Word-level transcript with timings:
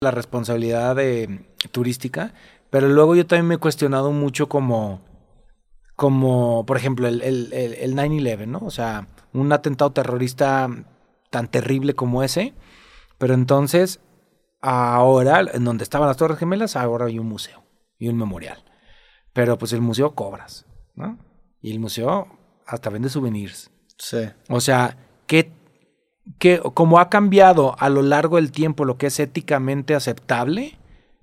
la 0.00 0.10
responsabilidad 0.10 0.96
de, 0.96 1.46
turística, 1.72 2.34
pero 2.70 2.88
luego 2.88 3.14
yo 3.14 3.26
también 3.26 3.48
me 3.48 3.54
he 3.54 3.58
cuestionado 3.58 4.12
mucho 4.12 4.48
como, 4.48 5.00
como 5.94 6.66
por 6.66 6.76
ejemplo, 6.76 7.08
el, 7.08 7.22
el, 7.22 7.52
el, 7.52 7.74
el 7.74 7.94
9-11, 7.94 8.46
¿no? 8.46 8.58
O 8.58 8.70
sea, 8.70 9.08
un 9.32 9.52
atentado 9.52 9.92
terrorista 9.92 10.68
tan 11.30 11.48
terrible 11.48 11.94
como 11.94 12.22
ese, 12.22 12.54
pero 13.18 13.34
entonces, 13.34 14.00
ahora, 14.60 15.40
en 15.52 15.64
donde 15.64 15.84
estaban 15.84 16.08
las 16.08 16.16
Torres 16.16 16.38
Gemelas, 16.38 16.76
ahora 16.76 17.06
hay 17.06 17.18
un 17.18 17.26
museo 17.26 17.64
y 17.98 18.08
un 18.08 18.16
memorial. 18.16 18.62
Pero 19.32 19.58
pues 19.58 19.72
el 19.72 19.80
museo 19.80 20.14
cobras, 20.14 20.66
¿no? 20.94 21.18
Y 21.60 21.72
el 21.72 21.80
museo 21.80 22.28
hasta 22.66 22.90
vende 22.90 23.08
souvenirs. 23.08 23.70
Sí. 23.98 24.28
O 24.48 24.60
sea, 24.60 24.96
¿qué, 25.26 25.52
qué, 26.38 26.60
como 26.74 26.98
ha 26.98 27.08
cambiado 27.08 27.76
a 27.78 27.88
lo 27.88 28.02
largo 28.02 28.36
del 28.36 28.52
tiempo 28.52 28.84
lo 28.84 28.98
que 28.98 29.06
es 29.06 29.20
éticamente 29.20 29.94
aceptable, 29.94 30.78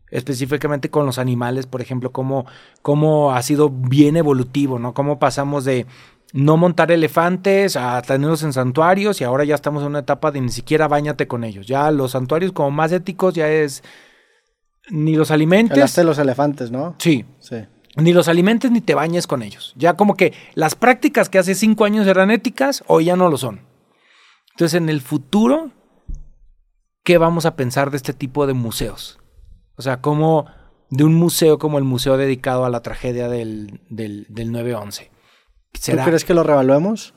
específicamente 0.09 0.89
con 0.89 1.05
los 1.05 1.17
animales, 1.17 1.65
por 1.65 1.81
ejemplo, 1.81 2.11
cómo, 2.11 2.45
cómo 2.81 3.33
ha 3.33 3.41
sido 3.41 3.69
bien 3.69 4.17
evolutivo, 4.17 4.79
¿no? 4.79 4.93
Cómo 4.93 5.19
pasamos 5.19 5.65
de 5.65 5.85
no 6.33 6.57
montar 6.57 6.91
elefantes 6.91 7.75
a 7.75 8.01
tenerlos 8.01 8.43
en 8.43 8.53
santuarios 8.53 9.21
y 9.21 9.23
ahora 9.23 9.43
ya 9.43 9.55
estamos 9.55 9.83
en 9.83 9.89
una 9.89 9.99
etapa 9.99 10.31
de 10.31 10.41
ni 10.41 10.49
siquiera 10.49 10.87
bañate 10.87 11.27
con 11.27 11.43
ellos. 11.43 11.67
Ya 11.67 11.89
los 11.91 12.11
santuarios 12.11 12.51
como 12.51 12.71
más 12.71 12.91
éticos 12.91 13.35
ya 13.35 13.49
es 13.49 13.83
ni 14.89 15.15
los 15.15 15.31
alimentes. 15.31 15.77
Hablaste 15.77 16.01
de 16.01 16.05
los 16.05 16.17
elefantes, 16.17 16.71
¿no? 16.71 16.95
Sí. 16.97 17.25
Sí. 17.39 17.57
Ni 17.95 18.13
los 18.13 18.27
alimentes 18.27 18.71
ni 18.71 18.81
te 18.81 18.95
bañes 18.95 19.27
con 19.27 19.43
ellos. 19.43 19.73
Ya 19.77 19.93
como 19.93 20.15
que 20.15 20.33
las 20.55 20.73
prácticas 20.73 21.29
que 21.29 21.37
hace 21.37 21.53
cinco 21.53 21.85
años 21.85 22.07
eran 22.07 22.31
éticas, 22.31 22.83
hoy 22.87 23.05
ya 23.05 23.15
no 23.15 23.29
lo 23.29 23.37
son. 23.37 23.61
Entonces, 24.55 24.77
en 24.77 24.89
el 24.89 25.01
futuro, 25.01 25.71
¿qué 27.03 27.17
vamos 27.17 27.45
a 27.45 27.55
pensar 27.55 27.91
de 27.91 27.97
este 27.97 28.13
tipo 28.13 28.45
de 28.47 28.53
museos? 28.53 29.19
O 29.75 29.81
sea, 29.81 30.01
como 30.01 30.45
de 30.89 31.03
un 31.03 31.15
museo 31.15 31.57
como 31.57 31.79
el 31.79 31.83
museo 31.83 32.17
dedicado 32.17 32.65
a 32.65 32.69
la 32.69 32.81
tragedia 32.81 33.27
del, 33.27 33.81
del, 33.89 34.27
del 34.29 34.51
9-11. 34.51 35.09
¿Tú 35.71 35.97
crees 36.05 36.23
que 36.23 36.35
lo 36.35 36.43
revaluemos? 36.43 37.15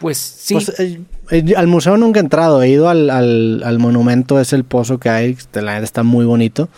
Pues 0.00 0.18
sí. 0.18 0.54
Pues, 0.54 0.80
eh, 0.80 1.00
eh, 1.30 1.54
al 1.56 1.68
museo 1.68 1.96
nunca 1.96 2.18
he 2.18 2.22
entrado, 2.24 2.60
he 2.62 2.68
ido 2.68 2.88
al, 2.88 3.08
al, 3.10 3.62
al 3.64 3.78
monumento, 3.78 4.40
es 4.40 4.52
el 4.52 4.64
pozo 4.64 4.98
que 4.98 5.08
hay, 5.10 5.36
la 5.52 5.74
neta 5.74 5.84
está 5.84 6.02
muy 6.02 6.24
bonito. 6.24 6.68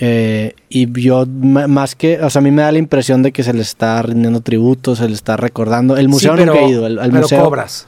Eh, 0.00 0.54
y 0.70 0.90
yo, 1.02 1.26
más 1.26 1.94
que, 1.96 2.18
o 2.22 2.30
sea, 2.30 2.40
a 2.40 2.42
mí 2.42 2.50
me 2.50 2.62
da 2.62 2.72
la 2.72 2.78
impresión 2.78 3.22
de 3.22 3.32
que 3.32 3.42
se 3.42 3.52
le 3.52 3.60
está 3.60 4.00
rindiendo 4.00 4.40
tributo, 4.40 4.96
se 4.96 5.06
le 5.06 5.14
está 5.14 5.36
recordando. 5.36 5.98
El 5.98 6.08
museo 6.08 6.32
Sí, 6.32 6.38
pero- 6.38 6.54
nunca 6.54 6.64
he 6.66 6.70
ido, 6.70 6.86
el, 6.86 6.98
al 6.98 7.10
pero 7.10 7.22
museo. 7.22 7.44
cobras. 7.44 7.86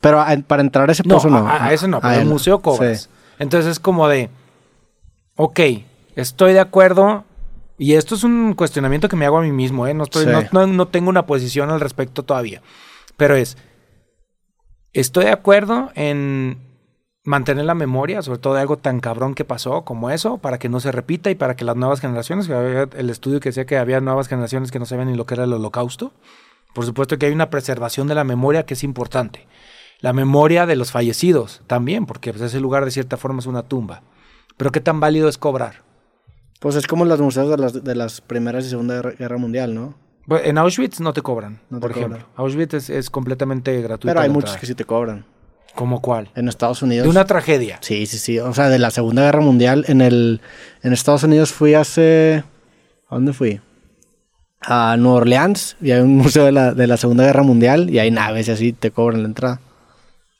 Pero 0.00 0.20
a- 0.20 0.36
para 0.46 0.62
entrar 0.62 0.88
a 0.88 0.92
ese 0.92 1.02
No, 1.04 1.16
pozo 1.16 1.28
no. 1.28 1.46
a, 1.46 1.66
a 1.66 1.72
eso 1.72 1.86
no, 1.88 1.98
A 1.98 2.00
pero 2.00 2.20
el 2.22 2.26
museo 2.28 2.60
cobras. 2.60 3.02
Sí. 3.02 3.08
Entonces 3.38 3.72
es 3.72 3.80
como 3.80 4.08
de, 4.08 4.30
ok, 5.36 5.60
estoy 6.16 6.52
de 6.52 6.60
acuerdo. 6.60 7.24
Y 7.78 7.94
esto 7.94 8.14
es 8.14 8.24
un 8.24 8.52
cuestionamiento 8.54 9.08
que 9.08 9.16
me 9.16 9.24
hago 9.24 9.38
a 9.38 9.42
mí 9.42 9.52
mismo, 9.52 9.86
¿eh? 9.86 9.94
No, 9.94 10.04
estoy, 10.04 10.24
Sí. 10.26 10.30
no, 10.30 10.42
no- 10.52 10.66
no 10.66 10.88
tengo 10.88 11.08
una 11.08 11.24
posición 11.26 11.70
al 11.70 11.80
respecto 11.80 12.22
todavía. 12.22 12.60
Pero 13.16 13.36
es, 13.36 13.56
estoy 14.92 15.24
de 15.26 15.30
acuerdo 15.32 15.90
en 15.94 16.58
mantener 17.24 17.64
la 17.64 17.74
memoria, 17.74 18.22
sobre 18.22 18.38
todo 18.38 18.54
de 18.54 18.60
algo 18.60 18.76
tan 18.78 19.00
cabrón 19.00 19.34
que 19.34 19.44
pasó 19.44 19.82
como 19.84 20.10
eso, 20.10 20.38
para 20.38 20.58
que 20.58 20.68
no 20.68 20.80
se 20.80 20.90
repita 20.92 21.30
y 21.30 21.34
para 21.34 21.54
que 21.56 21.64
las 21.64 21.76
nuevas 21.76 22.00
generaciones, 22.00 22.46
que 22.48 22.54
había 22.54 22.88
el 22.96 23.10
estudio 23.10 23.40
que 23.40 23.50
decía 23.50 23.66
que 23.66 23.78
había 23.78 24.00
nuevas 24.00 24.28
generaciones 24.28 24.70
que 24.70 24.78
no 24.78 24.86
sabían 24.86 25.08
ni 25.10 25.16
lo 25.16 25.26
que 25.26 25.34
era 25.34 25.44
el 25.44 25.52
holocausto. 25.52 26.12
Por 26.74 26.84
supuesto 26.86 27.18
que 27.18 27.26
hay 27.26 27.32
una 27.32 27.50
preservación 27.50 28.08
de 28.08 28.14
la 28.14 28.24
memoria 28.24 28.64
que 28.64 28.74
es 28.74 28.84
importante. 28.84 29.46
La 30.00 30.12
memoria 30.12 30.66
de 30.66 30.76
los 30.76 30.92
fallecidos 30.92 31.62
también, 31.66 32.06
porque 32.06 32.32
pues, 32.32 32.42
ese 32.42 32.60
lugar 32.60 32.84
de 32.84 32.90
cierta 32.90 33.16
forma 33.16 33.40
es 33.40 33.46
una 33.46 33.62
tumba. 33.62 34.02
Pero 34.56 34.72
qué 34.72 34.80
tan 34.80 35.00
válido 35.00 35.28
es 35.28 35.38
cobrar. 35.38 35.82
Pues 36.58 36.76
es 36.76 36.86
como 36.86 37.04
los 37.04 37.20
museos 37.20 37.50
de 37.50 37.56
las, 37.56 37.84
de 37.84 37.94
las 37.94 38.20
primeras 38.20 38.66
y 38.66 38.70
segunda 38.70 39.00
guerra, 39.00 39.38
mundial, 39.38 39.74
¿no? 39.74 39.94
Pues, 40.26 40.46
En 40.46 40.58
Auschwitz 40.58 41.00
no 41.00 41.12
te 41.12 41.22
cobran, 41.22 41.60
No 41.70 41.78
te 41.78 41.80
por 41.80 41.90
ejemplo. 41.92 42.26
Auschwitz 42.36 42.74
es, 42.74 42.90
es 42.90 43.10
completamente 43.10 43.80
gratuito. 43.80 44.08
Pero 44.08 44.20
hay 44.20 44.28
muchos 44.28 44.56
que 44.56 44.66
sí 44.66 44.74
te 44.74 44.84
cobran. 44.84 45.24
¿Cómo 45.74 46.00
cuál? 46.02 46.30
En 46.34 46.48
Estados 46.48 46.82
Unidos. 46.82 47.04
De 47.04 47.10
una 47.10 47.24
tragedia. 47.24 47.78
Sí, 47.80 48.06
sí, 48.06 48.18
sí. 48.18 48.38
O 48.38 48.52
sea, 48.52 48.68
de 48.68 48.78
la 48.78 48.90
Segunda 48.90 49.22
Guerra 49.22 49.40
Mundial. 49.40 49.84
En 49.88 50.00
el 50.00 50.40
en 50.82 50.92
Estados 50.92 51.22
Unidos 51.22 51.52
fui 51.52 51.74
hace. 51.74 52.44
¿A 53.08 53.14
dónde 53.14 53.32
fui? 53.32 53.60
A 54.60 54.96
Nueva 54.98 55.18
Orleans. 55.18 55.76
Y 55.80 55.92
hay 55.92 56.00
un 56.00 56.16
museo 56.16 56.44
de 56.44 56.52
la, 56.52 56.74
de 56.74 56.86
la 56.86 56.96
Segunda 56.96 57.24
Guerra 57.24 57.42
Mundial. 57.42 57.88
Y 57.90 57.98
hay 57.98 58.10
naves 58.10 58.48
y 58.48 58.50
así 58.50 58.72
te 58.72 58.90
cobran 58.90 59.22
la 59.22 59.28
entrada. 59.28 59.60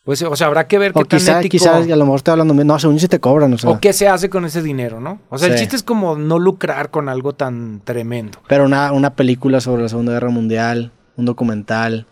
Pues, 0.02 0.22
o 0.22 0.34
sea, 0.34 0.46
habrá 0.46 0.66
que 0.66 0.78
ver 0.78 0.92
qué 0.92 0.98
O 1.00 1.04
tan 1.04 1.18
quizá, 1.18 1.40
ético- 1.40 1.50
quizás, 1.50 1.84
a 1.86 1.96
lo 1.96 2.04
mejor 2.04 2.16
estoy 2.16 2.32
hablando. 2.32 2.54
No, 2.54 2.78
según 2.78 2.96
yo 2.96 3.00
sí 3.00 3.08
te 3.08 3.20
cobran. 3.20 3.52
O 3.52 3.58
sea. 3.58 3.70
o 3.70 3.80
qué 3.80 3.92
se 3.92 4.08
hace 4.08 4.30
con 4.30 4.44
ese 4.46 4.62
dinero, 4.62 4.98
¿no? 5.00 5.20
O 5.28 5.38
sea, 5.38 5.48
el 5.48 5.56
chiste 5.58 5.76
es 5.76 5.82
como 5.82 6.16
no 6.16 6.38
lucrar 6.38 6.90
con 6.90 7.08
algo 7.08 7.34
tan 7.34 7.80
tremendo. 7.84 8.38
Pero 8.48 8.64
una, 8.64 8.92
una 8.92 9.14
película 9.14 9.60
sobre 9.60 9.82
la 9.82 9.88
Segunda 9.88 10.12
Guerra 10.12 10.30
Mundial. 10.30 10.90
Un 11.16 11.26
documental. 11.26 12.06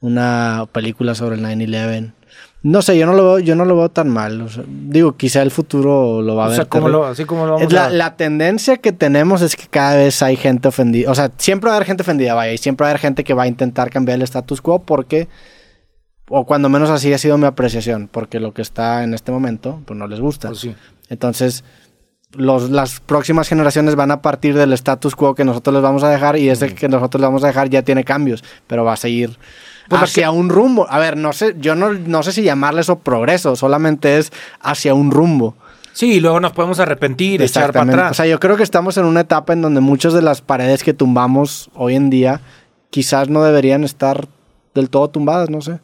Una 0.00 0.66
película 0.72 1.14
sobre 1.14 1.36
el 1.36 1.42
9-11. 1.42 2.12
No 2.62 2.80
sé, 2.82 2.96
yo 2.98 3.04
no 3.06 3.12
lo 3.12 3.24
veo, 3.24 3.38
yo 3.40 3.54
no 3.56 3.64
lo 3.66 3.76
veo 3.76 3.88
tan 3.90 4.08
mal. 4.08 4.40
o 4.42 4.48
sea, 4.48 4.64
digo, 4.66 5.16
quizá 5.16 5.42
el 5.42 5.50
futuro 5.50 6.20
lo 6.22 6.34
va 6.36 6.44
a 6.44 6.46
O 6.46 6.50
ver. 6.50 6.56
sea, 6.56 6.64
como 6.66 6.88
lo, 6.88 7.04
así 7.04 7.24
como 7.26 7.46
lo 7.46 7.54
vamos 7.54 7.72
la, 7.72 7.86
a... 7.86 7.90
la 7.90 8.16
tendencia 8.16 8.78
que 8.78 8.92
tenemos 8.92 9.42
es 9.42 9.54
que 9.56 9.66
cada 9.66 9.96
vez 9.96 10.22
hay 10.22 10.36
gente 10.36 10.68
ofendida. 10.68 11.10
O 11.10 11.14
sea, 11.14 11.30
siempre 11.36 11.68
va 11.68 11.74
a 11.74 11.76
haber 11.76 11.86
gente 11.86 12.02
ofendida, 12.02 12.34
vaya. 12.34 12.52
Y 12.52 12.58
siempre 12.58 12.84
va 12.84 12.88
a 12.88 12.90
haber 12.92 13.00
gente 13.00 13.22
que 13.24 13.34
va 13.34 13.42
a 13.44 13.46
intentar 13.46 13.90
cambiar 13.90 14.16
el 14.16 14.22
status 14.22 14.60
quo 14.60 14.78
porque... 14.82 15.28
O 16.28 16.46
cuando 16.46 16.68
menos 16.68 16.90
así 16.90 17.12
ha 17.12 17.18
sido 17.18 17.38
mi 17.38 17.46
apreciación. 17.46 18.08
Porque 18.10 18.40
lo 18.40 18.54
que 18.54 18.62
está 18.62 19.04
en 19.04 19.14
este 19.14 19.32
momento, 19.32 19.82
pues 19.84 19.98
no 19.98 20.06
les 20.06 20.20
gusta. 20.20 20.48
Pues 20.48 20.60
sí. 20.60 20.74
Entonces, 21.08 21.64
los, 22.32 22.70
las 22.70 23.00
próximas 23.00 23.48
generaciones 23.48 23.94
van 23.94 24.10
a 24.10 24.22
partir 24.22 24.56
del 24.56 24.72
status 24.72 25.14
quo 25.16 25.34
que 25.34 25.44
nosotros 25.44 25.74
les 25.74 25.82
vamos 25.82 26.02
a 26.02 26.08
dejar. 26.08 26.36
Y 26.36 26.48
ese 26.48 26.74
que 26.74 26.88
nosotros 26.88 27.20
les 27.20 27.28
vamos 27.28 27.44
a 27.44 27.48
dejar 27.48 27.68
ya 27.68 27.82
tiene 27.82 28.04
cambios. 28.04 28.42
Pero 28.66 28.84
va 28.84 28.94
a 28.94 28.96
seguir 28.96 29.38
Pues 29.88 30.02
hacia 30.02 30.30
un 30.30 30.48
rumbo. 30.48 30.86
A 30.90 30.98
ver, 30.98 31.16
no 31.16 31.32
sé, 31.32 31.56
yo 31.58 31.74
no, 31.74 31.92
no 31.92 32.22
sé 32.22 32.32
si 32.32 32.42
llamarle 32.42 32.80
eso 32.80 32.98
progreso. 32.98 33.56
Solamente 33.56 34.18
es 34.18 34.32
hacia 34.60 34.94
un 34.94 35.10
rumbo. 35.10 35.56
Sí, 35.94 36.14
y 36.14 36.20
luego 36.20 36.40
nos 36.40 36.50
podemos 36.50 36.80
arrepentir, 36.80 37.40
echar 37.40 37.72
para 37.72 37.88
atrás. 37.88 38.10
O 38.10 38.14
sea, 38.14 38.26
yo 38.26 38.40
creo 38.40 38.56
que 38.56 38.64
estamos 38.64 38.96
en 38.96 39.04
una 39.04 39.20
etapa 39.20 39.52
en 39.52 39.62
donde 39.62 39.80
muchas 39.80 40.12
de 40.12 40.22
las 40.22 40.40
paredes 40.40 40.82
que 40.82 40.92
tumbamos 40.92 41.70
hoy 41.72 41.94
en 41.94 42.10
día 42.10 42.40
quizás 42.90 43.28
no 43.28 43.44
deberían 43.44 43.84
estar 43.84 44.26
del 44.74 44.90
todo 44.90 45.08
tumbadas, 45.08 45.50
no 45.50 45.60
sé. 45.60 45.78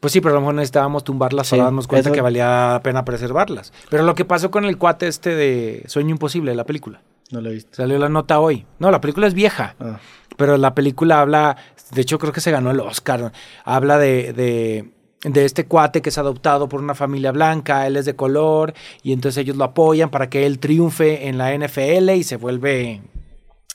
Pues 0.00 0.12
sí, 0.12 0.20
pero 0.20 0.32
a 0.32 0.34
lo 0.36 0.40
mejor 0.42 0.54
necesitábamos 0.54 1.02
tumbarlas 1.02 1.48
Sí, 1.48 1.52
para 1.56 1.64
darnos 1.64 1.86
cuenta 1.88 2.08
eso- 2.10 2.14
que 2.14 2.20
valía 2.20 2.46
la 2.74 2.80
pena 2.82 3.04
preservarlas. 3.04 3.72
Pero 3.90 4.04
lo 4.04 4.14
que 4.14 4.24
pasó 4.24 4.50
con 4.50 4.64
el 4.64 4.78
cuate 4.78 5.08
este 5.08 5.34
de 5.34 5.82
Sueño 5.86 6.10
Imposible, 6.10 6.54
la 6.54 6.64
película. 6.64 7.00
No 7.30 7.40
lo 7.40 7.50
he 7.50 7.54
visto. 7.54 7.74
Salió 7.74 7.98
la 7.98 8.08
nota 8.08 8.38
hoy. 8.40 8.64
No, 8.78 8.90
la 8.90 9.00
película 9.00 9.26
es 9.26 9.34
vieja. 9.34 9.74
Ah. 9.80 9.98
Pero 10.36 10.56
la 10.56 10.74
película 10.74 11.20
habla, 11.20 11.56
de 11.92 12.00
hecho 12.00 12.18
creo 12.18 12.32
que 12.32 12.40
se 12.40 12.50
ganó 12.52 12.70
el 12.70 12.78
Oscar, 12.80 13.32
habla 13.64 13.98
de, 13.98 14.32
de, 14.32 14.92
de 15.28 15.44
este 15.44 15.66
cuate 15.66 16.00
que 16.00 16.10
es 16.10 16.16
adoptado 16.18 16.68
por 16.68 16.80
una 16.80 16.94
familia 16.94 17.32
blanca, 17.32 17.86
él 17.88 17.96
es 17.96 18.04
de 18.04 18.14
color, 18.14 18.74
y 19.02 19.12
entonces 19.12 19.42
ellos 19.42 19.56
lo 19.56 19.64
apoyan 19.64 20.10
para 20.10 20.30
que 20.30 20.46
él 20.46 20.60
triunfe 20.60 21.26
en 21.28 21.38
la 21.38 21.52
NFL 21.52 22.10
y 22.14 22.22
se 22.22 22.36
vuelve... 22.36 23.02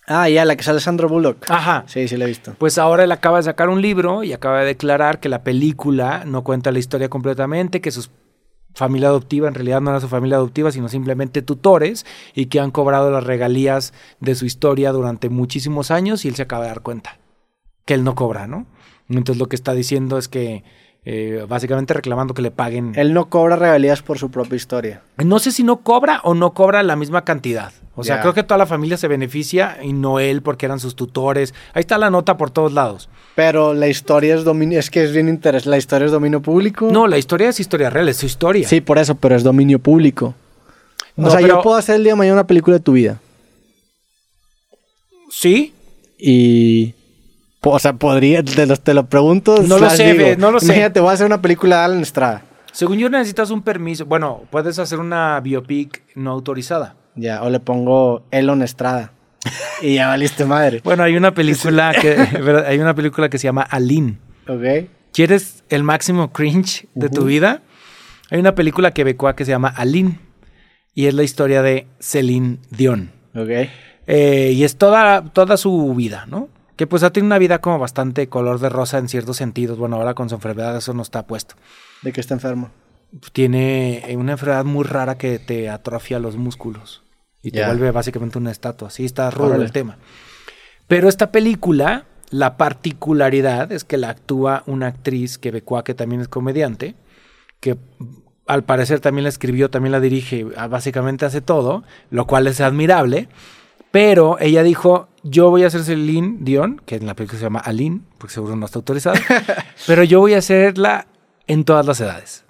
Ah, 0.07 0.27
ya, 0.27 0.43
la 0.45 0.55
que 0.55 0.63
sale 0.63 0.79
Sandro 0.79 1.07
Bullock. 1.07 1.49
Ajá. 1.49 1.85
Sí, 1.87 2.07
sí, 2.07 2.17
la 2.17 2.25
he 2.25 2.27
visto. 2.27 2.55
Pues 2.57 2.77
ahora 2.77 3.03
él 3.03 3.11
acaba 3.11 3.37
de 3.37 3.43
sacar 3.43 3.69
un 3.69 3.81
libro 3.81 4.23
y 4.23 4.33
acaba 4.33 4.59
de 4.59 4.65
declarar 4.65 5.19
que 5.19 5.29
la 5.29 5.43
película 5.43 6.23
no 6.25 6.43
cuenta 6.43 6.71
la 6.71 6.79
historia 6.79 7.09
completamente, 7.09 7.79
que 7.79 7.91
su 7.91 8.07
familia 8.73 9.07
adoptiva 9.09 9.47
en 9.47 9.53
realidad 9.53 9.81
no 9.81 9.91
era 9.91 9.99
su 9.99 10.09
familia 10.09 10.37
adoptiva, 10.37 10.71
sino 10.71 10.89
simplemente 10.89 11.41
tutores 11.41 12.05
y 12.33 12.47
que 12.47 12.59
han 12.59 12.71
cobrado 12.71 13.11
las 13.11 13.23
regalías 13.23 13.93
de 14.19 14.35
su 14.35 14.45
historia 14.45 14.91
durante 14.91 15.29
muchísimos 15.29 15.91
años 15.91 16.25
y 16.25 16.27
él 16.27 16.35
se 16.35 16.41
acaba 16.41 16.63
de 16.63 16.69
dar 16.69 16.81
cuenta 16.81 17.19
que 17.85 17.93
él 17.93 18.03
no 18.03 18.15
cobra, 18.15 18.47
¿no? 18.47 18.65
Entonces 19.09 19.37
lo 19.37 19.47
que 19.47 19.55
está 19.55 19.73
diciendo 19.73 20.17
es 20.17 20.27
que 20.27 20.63
eh, 21.05 21.45
básicamente 21.47 21.93
reclamando 21.93 22.33
que 22.33 22.41
le 22.41 22.51
paguen. 22.51 22.93
Él 22.95 23.13
no 23.13 23.29
cobra 23.29 23.55
regalías 23.55 24.01
por 24.01 24.17
su 24.19 24.31
propia 24.31 24.55
historia. 24.55 25.01
No 25.23 25.39
sé 25.39 25.51
si 25.51 25.63
no 25.63 25.77
cobra 25.81 26.21
o 26.23 26.33
no 26.33 26.53
cobra 26.53 26.81
la 26.83 26.95
misma 26.95 27.23
cantidad. 27.25 27.73
O 27.95 28.03
sea, 28.03 28.21
creo 28.21 28.33
que 28.33 28.41
toda 28.41 28.57
la 28.57 28.65
familia 28.65 28.97
se 28.97 29.07
beneficia 29.07 29.77
y 29.83 29.93
no 29.93 30.19
él 30.19 30.41
porque 30.41 30.65
eran 30.65 30.79
sus 30.79 30.95
tutores. 30.95 31.53
Ahí 31.73 31.81
está 31.81 31.99
la 31.99 32.09
nota 32.09 32.37
por 32.37 32.49
todos 32.49 32.73
lados. 32.73 33.07
Pero 33.35 33.75
la 33.75 33.87
historia 33.87 34.33
es 34.33 34.43
dominio, 34.43 34.79
es 34.79 34.89
que 34.89 35.03
es 35.03 35.11
bien 35.13 35.29
interesante. 35.29 35.69
La 35.69 35.77
historia 35.77 36.05
es 36.07 36.11
dominio 36.11 36.41
público. 36.41 36.89
No, 36.91 37.05
la 37.07 37.19
historia 37.19 37.49
es 37.49 37.59
historia 37.59 37.91
real, 37.91 38.09
es 38.09 38.17
su 38.17 38.25
historia. 38.25 38.67
Sí, 38.67 38.81
por 38.81 38.97
eso, 38.97 39.13
pero 39.15 39.35
es 39.35 39.43
dominio 39.43 39.77
público. 39.77 40.33
No, 41.15 41.27
o 41.27 41.29
sea, 41.29 41.39
pero- 41.39 41.57
yo 41.57 41.61
puedo 41.61 41.75
hacer 41.77 41.95
el 41.97 42.03
día 42.03 42.13
de 42.13 42.17
mañana 42.17 42.33
una 42.33 42.47
película 42.47 42.77
de 42.77 42.83
tu 42.83 42.93
vida. 42.93 43.19
Sí, 45.29 45.73
Y. 46.17 46.93
O 47.63 47.79
sea, 47.79 47.93
podría. 47.93 48.43
Te 48.43 48.65
lo, 48.65 48.75
te 48.77 48.93
lo 48.93 49.05
pregunto. 49.07 49.61
No 49.63 49.77
lo 49.77 49.89
sé, 49.89 50.35
no 50.37 50.51
lo 50.51 50.59
sé. 50.59 50.65
Imagínate, 50.67 50.99
voy 50.99 51.09
a 51.09 51.13
hacer 51.13 51.25
una 51.25 51.41
película 51.41 51.77
de 51.79 51.83
Alan 51.83 52.01
Estrada. 52.01 52.43
según 52.71 52.97
yo 52.97 53.09
necesitas 53.09 53.51
un 53.51 53.61
permiso. 53.61 54.05
Bueno, 54.05 54.43
puedes 54.49 54.79
hacer 54.79 54.99
una 54.99 55.39
biopic 55.39 56.03
no 56.15 56.31
autorizada. 56.31 56.95
Ya, 57.15 57.43
o 57.43 57.49
le 57.49 57.59
pongo 57.59 58.23
Elon 58.31 58.61
Estrada. 58.63 59.11
y 59.81 59.95
ya 59.95 60.07
valiste 60.07 60.45
madre. 60.45 60.81
Bueno, 60.83 61.03
hay 61.03 61.15
una 61.15 61.33
película 61.33 61.93
que 61.99 62.17
hay 62.65 62.79
una 62.79 62.93
película 62.95 63.29
que 63.29 63.37
se 63.37 63.45
llama 63.45 63.61
Aline. 63.63 64.17
Ok. 64.47 64.89
¿Quieres 65.11 65.63
el 65.69 65.83
máximo 65.83 66.31
cringe 66.31 66.87
de 66.95 67.09
tu 67.09 67.25
vida? 67.25 67.61
Hay 68.31 68.39
una 68.39 68.55
película 68.55 68.91
quebecoa 68.91 69.35
que 69.35 69.45
se 69.45 69.51
llama 69.51 69.67
Aline, 69.69 70.19
Y 70.95 71.05
es 71.05 71.13
la 71.13 71.23
historia 71.23 71.61
de 71.61 71.85
Celine 71.99 72.57
Dion. 72.71 73.11
Ok. 73.35 73.69
Eh, 74.07 74.53
y 74.55 74.63
es 74.63 74.77
toda, 74.77 75.23
toda 75.23 75.55
su 75.57 75.93
vida, 75.93 76.25
¿no? 76.27 76.49
Que 76.75 76.87
pues 76.87 77.03
ha 77.03 77.11
tenido 77.11 77.27
una 77.27 77.37
vida 77.37 77.59
como 77.59 77.79
bastante 77.79 78.27
color 78.27 78.59
de 78.59 78.69
rosa 78.69 78.97
en 78.97 79.07
ciertos 79.07 79.37
sentidos. 79.37 79.77
Bueno, 79.77 79.97
ahora 79.97 80.13
con 80.13 80.29
su 80.29 80.35
enfermedad 80.35 80.75
eso 80.75 80.93
no 80.93 81.01
está 81.01 81.27
puesto. 81.27 81.55
¿De 82.01 82.11
qué 82.11 82.21
está 82.21 82.33
enfermo? 82.33 82.71
Tiene 83.31 84.11
eh, 84.11 84.17
una 84.17 84.33
enfermedad 84.33 84.65
muy 84.65 84.83
rara 84.83 85.17
que 85.17 85.37
te 85.39 85.69
atrofia 85.69 86.19
los 86.19 86.35
músculos. 86.35 87.03
Y 87.43 87.51
te 87.51 87.65
vuelve 87.65 87.91
básicamente 87.91 88.37
una 88.37 88.51
estatua. 88.51 88.89
Sí, 88.89 89.03
está 89.03 89.29
rudo 89.29 89.47
Órale. 89.49 89.65
el 89.65 89.71
tema. 89.73 89.97
Pero 90.87 91.09
esta 91.09 91.31
película, 91.31 92.05
la 92.29 92.55
particularidad 92.55 93.71
es 93.71 93.83
que 93.83 93.97
la 93.97 94.09
actúa 94.09 94.63
una 94.65 94.87
actriz 94.87 95.37
quebecua 95.37 95.83
que 95.83 95.93
también 95.93 96.21
es 96.21 96.29
comediante, 96.29 96.95
que 97.59 97.77
al 98.47 98.63
parecer 98.63 98.99
también 98.99 99.23
la 99.23 99.29
escribió, 99.29 99.69
también 99.69 99.91
la 99.91 99.99
dirige, 99.99 100.47
ah, 100.57 100.67
básicamente 100.67 101.25
hace 101.25 101.41
todo, 101.41 101.83
lo 102.09 102.27
cual 102.27 102.47
es 102.47 102.61
admirable. 102.61 103.29
Pero 103.93 104.39
ella 104.39 104.63
dijo, 104.63 105.07
yo 105.21 105.51
voy 105.51 105.63
a 105.63 105.67
hacer 105.67 105.83
Celine 105.83 106.37
Dion, 106.39 106.81
que 106.83 106.95
en 106.95 107.05
la 107.05 107.13
película 107.13 107.37
se 107.37 107.45
llama 107.45 107.59
Aline, 107.59 108.01
porque 108.17 108.33
seguro 108.33 108.55
no 108.55 108.65
está 108.65 108.79
autorizada, 108.79 109.21
pero 109.85 110.03
yo 110.03 110.19
voy 110.19 110.33
a 110.33 110.39
hacerla 110.39 111.05
en 111.45 111.63
todas 111.63 111.85
las 111.85 112.01
edades. 112.01 112.43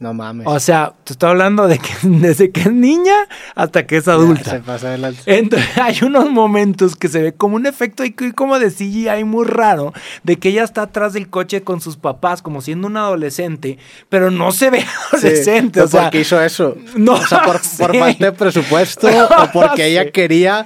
No 0.00 0.14
mames. 0.14 0.46
O 0.48 0.58
sea, 0.58 0.94
te 1.04 1.12
estoy 1.12 1.28
hablando 1.28 1.68
de 1.68 1.78
que 1.78 1.92
desde 2.02 2.50
que 2.50 2.62
es 2.62 2.72
niña 2.72 3.14
hasta 3.54 3.86
que 3.86 3.98
es 3.98 4.04
Se 4.04 4.10
adulta. 4.10 4.62
pasa 4.64 4.88
adelante. 4.88 5.20
Entonces, 5.26 5.68
hay 5.76 5.98
unos 6.02 6.30
momentos 6.30 6.96
que 6.96 7.08
se 7.08 7.20
ve 7.20 7.34
como 7.34 7.56
un 7.56 7.66
efecto 7.66 8.02
y 8.02 8.12
como 8.32 8.58
de 8.58 8.70
CGI 8.70 9.24
muy 9.24 9.44
raro, 9.46 9.92
de 10.22 10.36
que 10.36 10.48
ella 10.48 10.64
está 10.64 10.82
atrás 10.82 11.12
del 11.12 11.28
coche 11.28 11.62
con 11.62 11.82
sus 11.82 11.98
papás, 11.98 12.40
como 12.40 12.62
siendo 12.62 12.86
una 12.86 13.00
adolescente, 13.00 13.76
pero 14.08 14.30
no 14.30 14.52
se 14.52 14.70
ve 14.70 14.86
adolescente. 15.12 15.80
Sí, 15.80 15.84
o 15.84 15.88
sea, 15.88 16.02
¿Por 16.04 16.10
qué 16.12 16.20
hizo 16.20 16.40
eso? 16.40 16.76
no 16.96 17.12
o 17.12 17.26
sea, 17.26 17.42
por, 17.42 17.60
falta 17.60 18.24
de 18.24 18.32
presupuesto 18.32 19.06
o 19.06 19.52
porque 19.52 19.84
ella 19.84 20.10
quería 20.10 20.64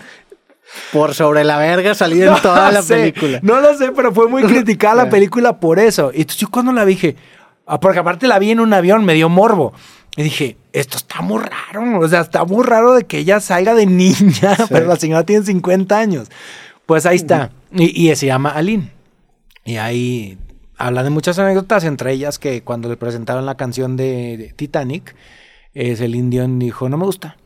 por 0.92 1.12
sobre 1.12 1.42
la 1.42 1.58
verga 1.58 1.94
salir 1.94 2.24
en 2.24 2.40
toda 2.40 2.70
la 2.70 2.82
sé, 2.82 2.94
película. 2.94 3.40
No 3.42 3.60
lo 3.60 3.76
sé, 3.76 3.90
pero 3.90 4.12
fue 4.12 4.28
muy 4.28 4.44
criticada 4.44 4.94
la 4.94 5.10
película 5.10 5.58
por 5.58 5.80
eso. 5.80 6.12
Y 6.14 6.20
entonces 6.20 6.40
yo 6.40 6.50
cuando 6.50 6.72
la 6.72 6.84
dije, 6.84 7.16
porque 7.80 7.98
aparte 7.98 8.26
la 8.26 8.38
vi 8.38 8.50
en 8.50 8.60
un 8.60 8.72
avión, 8.72 9.04
me 9.04 9.14
dio 9.14 9.28
morbo. 9.28 9.72
Y 10.16 10.22
dije, 10.22 10.56
esto 10.72 10.96
está 10.96 11.22
muy 11.22 11.42
raro. 11.42 11.98
O 11.98 12.08
sea, 12.08 12.20
está 12.20 12.44
muy 12.44 12.64
raro 12.64 12.94
de 12.94 13.04
que 13.04 13.18
ella 13.18 13.40
salga 13.40 13.74
de 13.74 13.86
niña, 13.86 14.56
pero 14.70 14.86
la 14.86 14.96
señora 14.96 15.24
tiene 15.24 15.44
50 15.44 15.98
años. 15.98 16.28
Pues 16.86 17.06
ahí 17.06 17.16
está. 17.16 17.50
Y, 17.72 18.10
y 18.10 18.14
se 18.14 18.26
llama 18.26 18.50
Aline. 18.50 18.92
Y 19.64 19.76
ahí 19.76 20.38
habla 20.76 21.02
de 21.02 21.10
muchas 21.10 21.38
anécdotas, 21.38 21.84
entre 21.84 22.12
ellas 22.12 22.38
que 22.38 22.62
cuando 22.62 22.88
le 22.88 22.96
presentaron 22.96 23.46
la 23.46 23.56
canción 23.56 23.96
de, 23.96 24.36
de 24.36 24.52
Titanic, 24.54 25.16
es 25.72 26.00
el 26.00 26.14
indio 26.14 26.46
dijo, 26.46 26.88
no 26.88 26.96
me 26.96 27.06
gusta. 27.06 27.36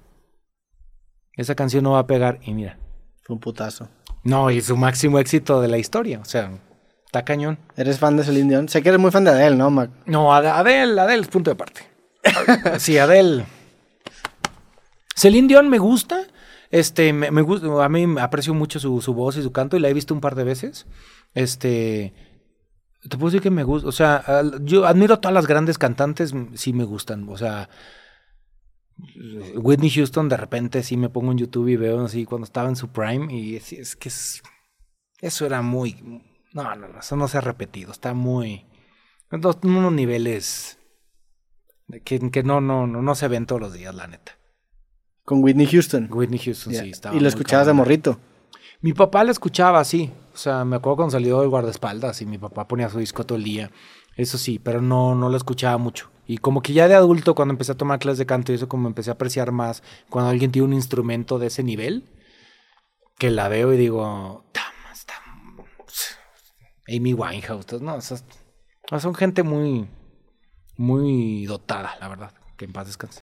Esa 1.34 1.54
canción 1.54 1.84
no 1.84 1.92
va 1.92 2.00
a 2.00 2.06
pegar. 2.06 2.40
Y 2.42 2.52
mira. 2.52 2.78
Fue 3.22 3.34
un 3.34 3.40
putazo. 3.40 3.88
No, 4.24 4.50
y 4.50 4.60
su 4.60 4.76
máximo 4.76 5.18
éxito 5.18 5.60
de 5.60 5.68
la 5.68 5.78
historia. 5.78 6.18
O 6.20 6.24
sea, 6.24 6.50
está 7.08 7.24
cañón. 7.24 7.58
¿Eres 7.76 7.98
fan 7.98 8.16
de 8.18 8.24
Celine 8.24 8.50
Dion? 8.50 8.68
Sé 8.68 8.82
que 8.82 8.90
eres 8.90 9.00
muy 9.00 9.10
fan 9.10 9.24
de 9.24 9.30
Adele, 9.30 9.56
¿no, 9.56 9.70
Mac? 9.70 9.90
No, 10.06 10.32
Ade- 10.34 10.50
Adele, 10.50 11.00
Adele 11.00 11.22
es 11.22 11.28
punto 11.28 11.50
de 11.50 11.56
parte. 11.56 11.80
sí, 12.78 12.98
Adele. 12.98 13.46
Celine 15.16 15.48
Dion 15.48 15.68
me 15.68 15.78
gusta. 15.78 16.22
Este, 16.70 17.14
me, 17.14 17.30
me 17.30 17.40
gusta, 17.40 17.82
a 17.82 17.88
mí 17.88 18.06
me 18.06 18.20
aprecio 18.20 18.52
mucho 18.52 18.78
su, 18.78 19.00
su 19.00 19.14
voz 19.14 19.38
y 19.38 19.42
su 19.42 19.52
canto 19.52 19.76
y 19.76 19.80
la 19.80 19.88
he 19.88 19.94
visto 19.94 20.12
un 20.12 20.20
par 20.20 20.34
de 20.34 20.44
veces. 20.44 20.86
Este, 21.32 22.12
te 23.08 23.16
puedo 23.16 23.30
decir 23.30 23.40
que 23.40 23.50
me 23.50 23.64
gusta, 23.64 23.88
o 23.88 23.92
sea, 23.92 24.22
yo 24.60 24.86
admiro 24.86 25.14
a 25.14 25.20
todas 25.22 25.32
las 25.32 25.46
grandes 25.46 25.78
cantantes, 25.78 26.34
sí 26.54 26.74
me 26.74 26.84
gustan, 26.84 27.26
o 27.30 27.38
sea, 27.38 27.70
Whitney 29.54 29.90
Houston 29.90 30.28
de 30.28 30.36
repente 30.36 30.82
sí 30.82 30.96
me 30.98 31.08
pongo 31.08 31.32
en 31.32 31.38
YouTube 31.38 31.68
y 31.68 31.76
veo 31.76 32.04
así 32.04 32.24
cuando 32.24 32.44
estaba 32.44 32.68
en 32.68 32.76
su 32.76 32.88
prime 32.88 33.32
y 33.32 33.56
es, 33.56 33.72
es 33.72 33.96
que 33.96 34.08
es- 34.08 34.42
eso 35.20 35.46
era 35.46 35.62
muy, 35.62 35.96
no, 36.52 36.74
no, 36.76 36.88
no, 36.88 36.98
eso 37.00 37.16
no 37.16 37.28
se 37.28 37.38
ha 37.38 37.40
repetido, 37.40 37.92
está 37.92 38.14
muy, 38.14 38.66
unos, 39.30 39.58
unos 39.62 39.92
niveles 39.92 40.78
que, 42.04 42.30
que 42.30 42.42
no, 42.42 42.60
no, 42.60 42.86
no, 42.86 43.02
no 43.02 43.14
se 43.14 43.28
ven 43.28 43.46
todos 43.46 43.60
los 43.60 43.72
días, 43.72 43.94
la 43.94 44.06
neta. 44.06 44.32
Con 45.24 45.42
Whitney 45.42 45.66
Houston. 45.66 46.08
Whitney 46.10 46.38
Houston 46.38 46.74
sí 46.74 46.90
estaba. 46.90 47.14
y 47.14 47.20
lo 47.20 47.28
escuchabas 47.28 47.66
de 47.66 47.74
morrito. 47.74 48.18
Mi 48.80 48.92
papá 48.92 49.24
la 49.24 49.30
escuchaba 49.32 49.80
así. 49.80 50.10
O 50.32 50.36
sea, 50.36 50.64
me 50.64 50.76
acuerdo 50.76 50.96
cuando 50.96 51.12
salió 51.12 51.40
del 51.40 51.50
guardaespaldas 51.50 52.22
y 52.22 52.26
mi 52.26 52.38
papá 52.38 52.66
ponía 52.68 52.88
su 52.88 52.98
disco 52.98 53.26
todo 53.26 53.36
el 53.36 53.44
día. 53.44 53.70
Eso 54.16 54.38
sí, 54.38 54.58
pero 54.58 54.80
no, 54.80 55.14
no 55.14 55.28
lo 55.28 55.36
escuchaba 55.36 55.76
mucho. 55.78 56.10
Y 56.26 56.38
como 56.38 56.62
que 56.62 56.72
ya 56.72 56.88
de 56.88 56.94
adulto, 56.94 57.34
cuando 57.34 57.52
empecé 57.52 57.72
a 57.72 57.76
tomar 57.76 57.98
clases 57.98 58.18
de 58.18 58.26
canto 58.26 58.52
y 58.52 58.54
eso, 58.54 58.68
como 58.68 58.88
empecé 58.88 59.10
a 59.10 59.14
apreciar 59.14 59.52
más 59.52 59.82
cuando 60.08 60.30
alguien 60.30 60.50
tiene 60.52 60.66
un 60.68 60.74
instrumento 60.74 61.38
de 61.38 61.48
ese 61.48 61.62
nivel, 61.62 62.04
que 63.18 63.30
la 63.30 63.48
veo 63.48 63.74
y 63.74 63.76
digo, 63.76 64.44
"Ta-. 64.52 64.67
Amy 66.88 67.12
Winehouse, 67.14 67.66
todo- 67.66 67.80
no, 67.80 67.96
esas- 67.96 68.24
son 68.98 69.14
gente 69.14 69.42
muy, 69.42 69.88
muy 70.76 71.44
dotada, 71.46 71.96
la 72.00 72.08
verdad. 72.08 72.32
Que 72.56 72.64
en 72.64 72.72
paz 72.72 72.86
descanse. 72.86 73.16